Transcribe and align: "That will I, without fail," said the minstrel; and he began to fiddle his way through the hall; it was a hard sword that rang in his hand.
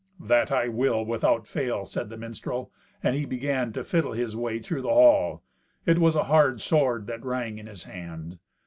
"That 0.19 0.49
will 0.73 0.99
I, 1.01 1.01
without 1.03 1.45
fail," 1.45 1.85
said 1.85 2.09
the 2.09 2.17
minstrel; 2.17 2.71
and 3.03 3.15
he 3.15 3.25
began 3.25 3.71
to 3.73 3.83
fiddle 3.83 4.13
his 4.13 4.35
way 4.35 4.57
through 4.57 4.81
the 4.81 4.89
hall; 4.89 5.43
it 5.85 5.99
was 5.99 6.15
a 6.15 6.23
hard 6.23 6.59
sword 6.59 7.05
that 7.05 7.23
rang 7.23 7.59
in 7.59 7.67
his 7.67 7.83
hand. 7.83 8.39